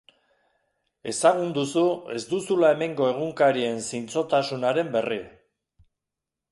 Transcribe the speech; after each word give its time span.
Ezagun 1.11 1.51
duzu 1.57 1.83
ez 2.15 2.21
duzula 2.31 2.73
hemengo 2.77 3.09
egunkarien 3.11 3.79
zintzotasunaren 3.93 4.93
berri. 4.99 5.21